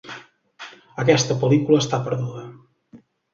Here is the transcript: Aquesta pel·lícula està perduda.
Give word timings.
Aquesta 1.03 1.37
pel·lícula 1.43 1.83
està 1.85 2.01
perduda. 2.09 2.43